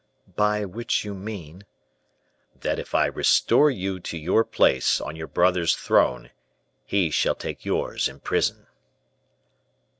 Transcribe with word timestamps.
"By 0.35 0.65
which 0.65 1.05
you 1.05 1.13
mean" 1.13 1.63
"That 2.61 2.79
if 2.79 2.95
I 2.95 3.05
restore 3.05 3.69
you 3.69 3.99
to 3.99 4.17
your 4.17 4.43
place 4.43 4.99
on 4.99 5.15
your 5.15 5.27
brother's 5.27 5.75
throne, 5.75 6.31
he 6.87 7.11
shall 7.11 7.35
take 7.35 7.65
yours 7.65 8.07
in 8.07 8.19
prison." 8.19 8.65